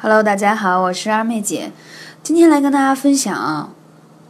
[0.00, 1.72] Hello，大家好，我是二妹姐，
[2.22, 3.74] 今天来跟大家分享，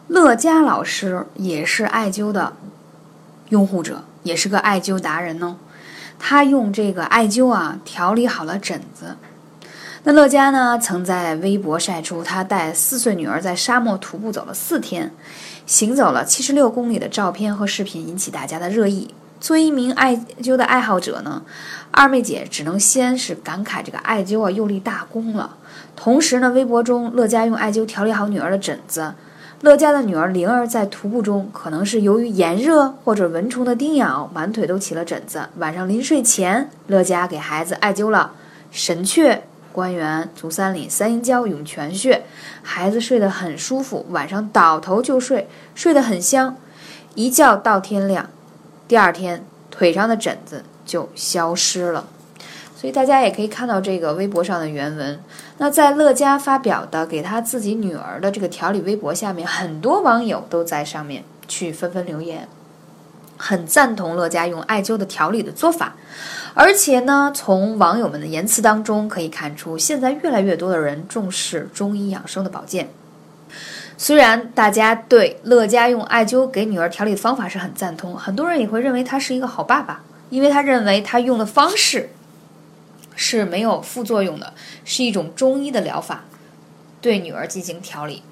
[0.06, 2.54] 乐嘉老师也是艾灸的
[3.50, 5.58] 拥护者，也是个艾灸达人呢。
[6.18, 9.18] 他用这个艾灸啊调理好了疹子。
[10.04, 15.12] 那乐嘉呢，曾在微博晒出他带四岁女儿在沙漠徒步走了四天，
[15.66, 19.12] 行走了七十六公里的照片和视频，引起大家的热议。
[19.40, 21.42] 作为一名艾灸的爱好者呢，
[21.90, 25.56] 二妹姐只能先是感慨这个艾灸啊又立大功了。
[25.94, 29.14] 同时呢，微博中乐嘉用艾灸调理好女儿的疹子。
[29.62, 35.48] 乐嘉的女儿灵儿在徒步中，可能是由于炎热或者蚊虫的叮咬，满腿都起了疹子。
[35.56, 38.32] 晚上临睡前，乐嘉给孩子艾灸了
[38.70, 39.40] 神阙、
[39.72, 42.22] 关元、足三里、三阴交、涌泉穴，
[42.62, 46.56] 孩子睡得很舒服，晚上倒头就睡，睡得很香，
[47.14, 48.28] 一觉到天亮。
[48.88, 52.08] 第二天，腿上的疹子就消失了。
[52.74, 55.20] 所以大家也可以看到这个微博上的原文。
[55.58, 62.48] 那在乐嘉发表的给他自己女儿的这个调理微博下面，很多网友都在上面去纷纷留言，
[63.36, 65.96] 很赞同乐嘉用艾灸的调理的做法。
[66.54, 72.88] 而且呢，从网友们的言辞当中可以看出，现在越来越多的人重视中医养生的保健。
[74.00, 82.10] 虽然大家对乐嘉用艾灸给女儿调理的方法是很赞同，很多人也会认为他是一个好爸爸，因为他认为他用的方式
[83.16, 84.54] 是没有副作用的，
[84.84, 86.22] 是一种中医的疗法，
[87.00, 88.22] 对女儿进行调理。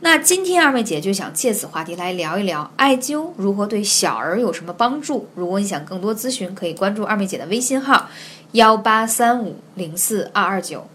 [0.00, 5.28] 那今天二妹姐就想借此话题来聊一聊艾灸如何对小儿有什么帮助。
[5.34, 8.08] 如果你想更多咨询，可以关注二妹姐的微信号
[8.52, 10.88] 幺八三五零四二二九。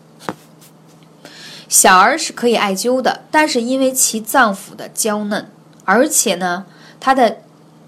[1.70, 5.50] 小儿是可以艾灸的，但是因为其脏腑的娇嫩，
[5.84, 6.66] 而且呢，
[7.00, 7.38] 它的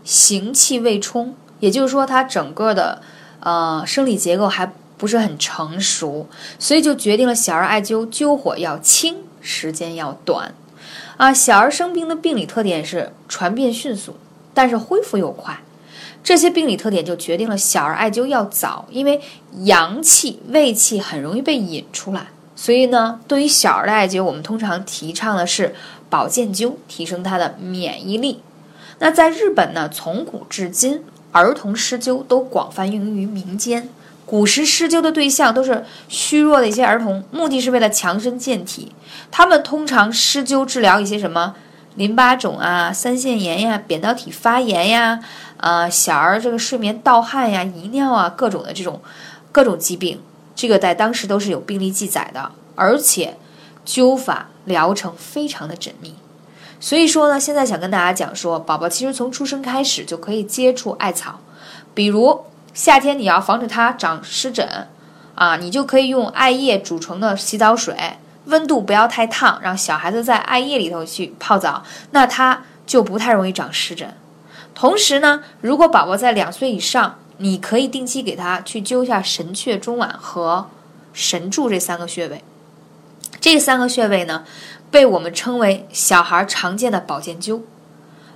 [0.03, 3.01] 行气未充，也就是说，它整个的
[3.39, 10.53] 呃生理结构还不是很成熟，所以就决定了小儿艾灸灸火要轻，时间要短。
[11.15, 14.15] 啊，小儿生病的病理特点是传变迅速，
[14.53, 15.57] 但是恢复又快，
[16.21, 19.21] 这些病理特点就决定了小儿艾灸要早，因为
[19.63, 22.27] 阳气、胃气很容易被引出来。
[22.61, 25.73] 所以呢，对于小儿的艾灸，我们通常提倡的是
[26.09, 28.41] 保健灸，提升他的免疫力。
[28.97, 33.87] 那在日本呢，从古至今，儿童施灸都广泛应用于民间。
[34.25, 38.91] 古时施灸的对象都是虚弱的一些儿童，目的是为了强身健体。
[39.31, 41.55] 他们通常施灸治疗一些什么
[41.95, 45.21] 淋巴肿啊、腮腺炎呀、扁桃体发炎呀、
[45.55, 49.01] 啊小儿这个睡眠盗汗呀、遗尿啊各种的这种
[49.53, 50.19] 各种疾病。
[50.59, 53.37] 这个在当时都是有病例记载的，而且
[53.85, 56.13] 灸法疗程非常的缜密。
[56.81, 61.39] 所以说呢，现在想跟大家讲说，宝宝其实从出生开始就可以接触艾草，
[61.93, 62.43] 比如
[62.73, 64.67] 夏天你要防止他长湿疹
[65.33, 67.95] 啊，你就可以用艾叶煮成的洗澡水，
[68.43, 71.81] 温度不要太烫，让小孩子在艾叶里头去泡澡，
[72.11, 74.13] 那他就不太容易长湿疹。
[74.75, 80.69] 同时呢，如果宝宝在两岁以上，你可以定期给他去灸一下神阙、中脘和
[81.13, 82.43] 神柱这三个穴位。
[83.39, 84.43] 这三个穴位呢，
[84.91, 87.61] 被我们称为小孩常见的保健灸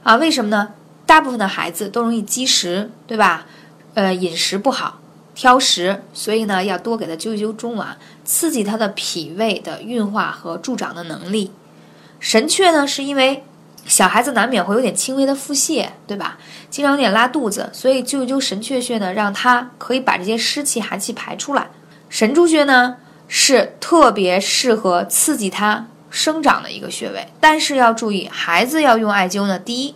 [0.04, 0.16] 啊。
[0.16, 0.70] 为什么呢？
[1.06, 3.46] 大部分的孩子都容易积食，对吧？
[3.94, 5.00] 呃，饮食不好，
[5.36, 11.52] 挑食，所以呢，要多给他灸一灸中脘，刺激他的脾胃的运化和助长的能力。
[12.20, 13.44] 神阙呢，是因为。
[13.86, 16.38] 小孩子难免会有点轻微的腹泻，对吧？
[16.70, 21.68] 经常有点拉肚子，所以灸一灸神阙穴呢，让他可以把这些湿气、寒气排出来。
[22.10, 29.96] 神柱穴呢是特别适合刺激它生长的一个穴位，但是要注意，孩子要用艾灸呢，第一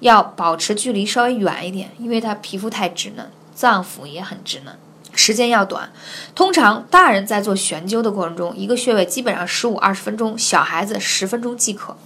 [0.00, 4.74] 要保持距离稍微远一点，因为他皮肤太稚嫩，脏腑也很稚嫩，
[5.12, 5.90] 时间要短。
[6.34, 11.96] 通常大人在做悬灸的过程中，一个穴位基本上十五二十分钟，小孩子十分钟即可。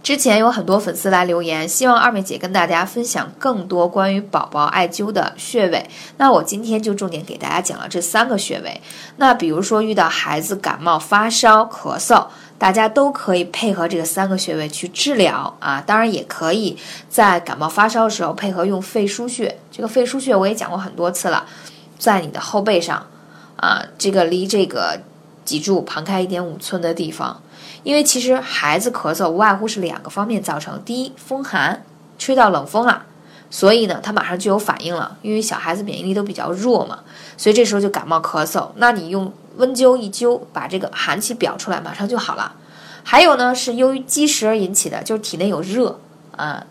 [0.00, 5.86] 之前有很多粉丝来留言，希望二妹姐跟大家分享更多关于宝宝艾灸的穴位。
[6.16, 8.80] 那我今天就重点给大家讲了这三个穴位。
[9.16, 15.82] 那比如说遇到孩子感冒、发烧、咳嗽，大家都可以配合这个三个穴位去治疗啊。
[15.84, 16.78] 当然也可以
[17.10, 19.58] 在感冒发烧的时候配合用肺腧穴。
[19.70, 21.44] 这个肺腧穴我也讲过很多次了，
[21.98, 23.04] 在你的后背上
[23.56, 24.98] 啊，这个离这个
[25.44, 27.42] 脊柱旁开一点五寸的地方。
[27.88, 31.82] 因为其实孩子咳嗽无外乎是两个方面造成，第一风寒，
[32.18, 33.06] 吹到冷风了，
[33.48, 36.98] 所以呢他马上就有反应了，因为小孩子免疫力都比较弱嘛，
[37.38, 42.52] 所以这时候就感冒咳嗽，那你用温灸一灸，把这个寒气表出来，马上就好了。
[43.04, 45.98] 还有呢是由于积食而引起的，就是体内有热
[46.36, 46.62] 啊，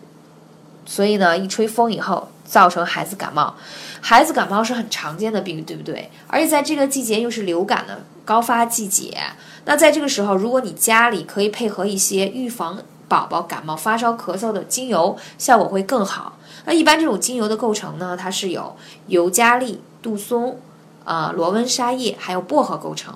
[0.90, 3.54] 所以呢一吹风以后，造成孩子感冒。
[4.00, 6.10] 孩子感冒是很常见的病，对不对？
[6.26, 9.14] 而且在这个季节又是流感的高发季节，
[9.66, 16.38] 那在这个时候，如果你家里可以配合一些预防宝宝感冒、发烧、咳嗽的精油，效果会更好。
[16.64, 18.74] 那一般这种精油的构成呢，它是有
[19.08, 20.58] 尤加利、杜松、
[21.04, 23.14] 啊罗温沙叶还有薄荷构成。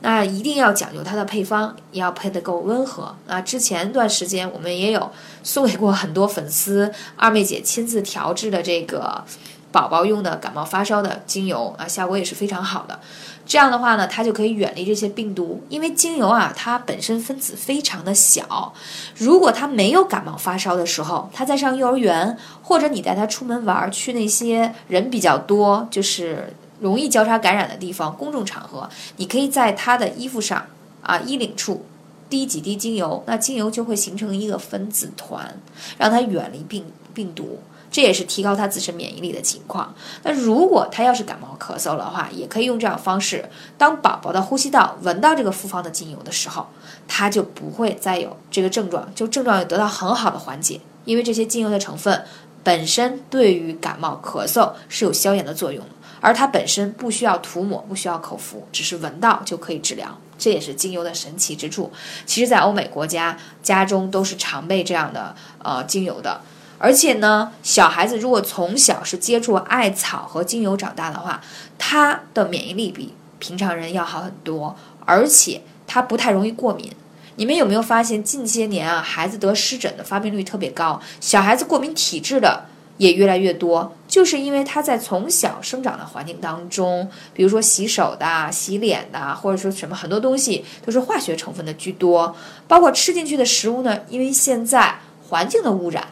[0.00, 3.14] 那一定要讲究它的配方，要配得够温和。
[3.26, 5.10] 啊，之前一段时间我们也有
[5.42, 9.24] 送给过很多粉丝，二妹姐亲自调制的这个。
[9.70, 12.98] 宝宝用的感冒发烧的精油啊，效果也是非常好的。
[13.44, 15.62] 这样的话呢，它就可以远离这些病毒。
[15.68, 18.72] 因为精油啊，它本身分子非常的小。
[19.18, 30.66] 如果他没有感冒发烧的时候，他在上幼儿园，或者你带他出门玩儿，去那些人比较多，就是容易交叉感染的地方，公众场合，你可以在他的衣服上
[31.02, 31.84] 啊衣领处
[32.28, 35.58] 滴几滴精油，那精油就会形成一个分子团，
[35.96, 37.60] 让他远离病病毒。
[37.90, 39.94] 这也是提高他自身免疫力的情况。
[40.22, 43.48] 那如果他要是感冒咳嗽的话，也可以用这样方式。
[43.78, 46.66] 当宝宝的呼吸道闻到这个复方的精油的时候，
[47.08, 50.78] 他就不会再有这个症状，就症状也得到很好的缓解。
[51.06, 52.22] 因为这些精油的成分
[52.68, 55.82] 本身对于感冒咳嗽是有消炎的作用，
[56.20, 60.06] 而它本身不需要涂抹，不需要口服，只是闻到就可以治疗。
[60.36, 61.90] 这也是精油的神奇之处。
[62.26, 66.42] 其实，在欧美国家，家中都是常备这样的呃精油的。
[66.76, 71.40] 而且呢，小孩子如果从小是接触艾草和精油长大的话，
[71.78, 74.76] 他的免疫力比平常人要好很多，
[75.06, 76.92] 而且他不太容易过敏。
[77.38, 82.64] 你们有没有发现近些年啊，孩子得湿疹的发病率特别高，小孩子过敏体质的
[82.96, 92.34] 也越来越多，就是因为他在从小生长的环境当中，比如说洗手的、洗脸的，或者说什么很多东西都是化学成分的居多，
[92.66, 94.96] 包括吃进去的食物呢，因为现在
[95.28, 96.08] 环境的污染。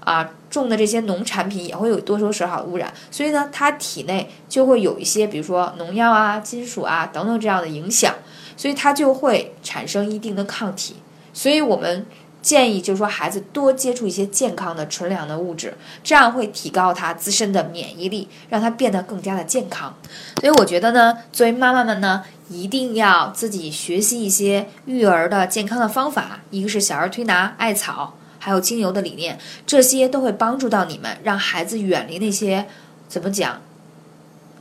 [0.00, 8.14] 啊，种的这些农产品也会有多多少少污染，所以呢，它体内就会有一些，比如说农药啊、金属啊等等这样的影响，
[8.56, 10.96] 所以它就会产生一定的抗体。
[11.32, 12.06] 所以我们
[12.42, 19.94] 建议就是说，孩子多接触一些健康的纯良的物质，这样会提高他自身的免疫力，让他变得更加的健康。
[20.40, 28.14] 所以我觉得呢，作为妈妈们呢，一定要自己学习一些育儿的健康的方法，一个是小儿推拿、艾草。
[28.38, 29.36] 还有精油的理念，
[29.66, 32.64] 这些都会帮助到你们，让孩子远离那些
[33.08, 33.60] 怎么讲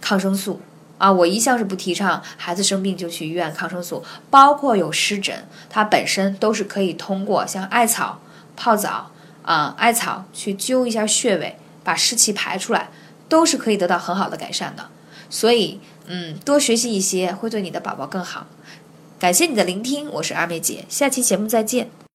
[0.01, 0.59] 抗生素
[0.97, 1.11] 啊！
[1.11, 8.19] 我一向是不提倡孩子生病就去医院抗生素，包括有湿疹，它本身都是可以通过像艾草
[8.55, 9.11] 泡澡
[9.43, 12.89] 啊，艾草去灸一下穴位，把湿气排出来，
[13.27, 14.85] 都是可以得到很好的改善的。
[15.29, 18.47] 所以，嗯，多学习一些会对你的宝宝更好。
[19.17, 21.89] 感谢你的聆听，我是二妹姐，下期节目再见。